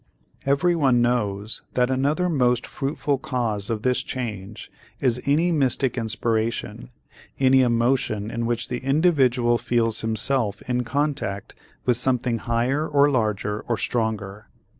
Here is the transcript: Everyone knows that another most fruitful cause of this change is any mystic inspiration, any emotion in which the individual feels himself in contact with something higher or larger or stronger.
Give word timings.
Everyone 0.47 0.99
knows 0.99 1.61
that 1.75 1.91
another 1.91 2.27
most 2.27 2.65
fruitful 2.65 3.19
cause 3.19 3.69
of 3.69 3.83
this 3.83 4.01
change 4.01 4.71
is 4.99 5.21
any 5.27 5.51
mystic 5.51 5.95
inspiration, 5.95 6.89
any 7.39 7.61
emotion 7.61 8.31
in 8.31 8.47
which 8.47 8.67
the 8.67 8.79
individual 8.79 9.59
feels 9.59 10.01
himself 10.01 10.59
in 10.63 10.83
contact 10.85 11.53
with 11.85 11.97
something 11.97 12.39
higher 12.39 12.87
or 12.87 13.11
larger 13.11 13.59
or 13.67 13.77
stronger. 13.77 14.47